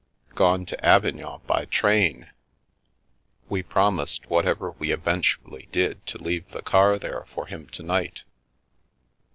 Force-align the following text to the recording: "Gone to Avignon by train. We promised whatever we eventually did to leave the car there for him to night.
"Gone 0.33 0.65
to 0.65 0.83
Avignon 0.83 1.41
by 1.45 1.65
train. 1.65 2.31
We 3.49 3.61
promised 3.61 4.31
whatever 4.31 4.71
we 4.71 4.91
eventually 4.91 5.69
did 5.71 6.03
to 6.07 6.17
leave 6.17 6.49
the 6.49 6.63
car 6.63 6.97
there 6.97 7.25
for 7.29 7.45
him 7.45 7.67
to 7.67 7.83
night. 7.83 8.23